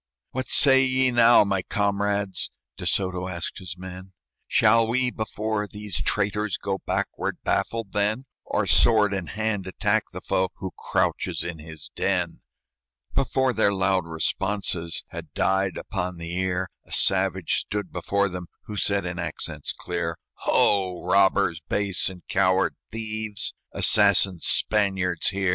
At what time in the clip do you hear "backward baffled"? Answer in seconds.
6.87-7.91